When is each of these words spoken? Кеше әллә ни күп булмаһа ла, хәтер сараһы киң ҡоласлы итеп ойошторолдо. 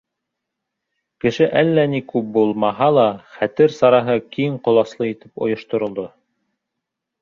Кеше 1.25 1.49
әллә 1.61 1.83
ни 1.91 2.01
күп 2.13 2.33
булмаһа 2.39 2.89
ла, 2.97 3.05
хәтер 3.37 3.79
сараһы 3.79 4.19
киң 4.33 4.59
ҡоласлы 4.69 5.15
итеп 5.15 5.49
ойошторолдо. 5.49 6.13